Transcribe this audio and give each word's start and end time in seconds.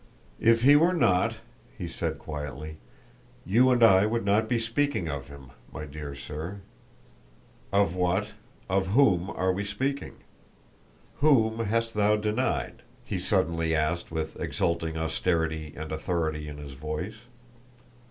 "If 0.39 0.63
He 0.63 0.75
were 0.75 0.95
not," 0.95 1.35
he 1.77 1.87
said 1.87 2.17
quietly, 2.17 2.77
"you 3.45 3.69
and 3.69 3.83
I 3.83 4.07
would 4.07 4.25
not 4.25 4.49
be 4.49 4.57
speaking 4.57 5.07
of 5.07 5.27
Him, 5.27 5.51
my 5.71 5.85
dear 5.85 6.15
sir. 6.15 6.61
Of 7.71 7.95
what, 7.95 8.29
of 8.67 8.87
whom, 8.87 9.29
are 9.29 9.53
we 9.53 9.63
speaking? 9.63 10.15
Whom 11.17 11.59
hast 11.65 11.93
thou 11.93 12.15
denied?" 12.15 12.81
he 13.05 13.19
suddenly 13.19 13.75
asked 13.75 14.09
with 14.09 14.39
exulting 14.41 14.97
austerity 14.97 15.71
and 15.77 15.91
authority 15.91 16.47
in 16.47 16.57
his 16.57 16.73
voice. 16.73 17.17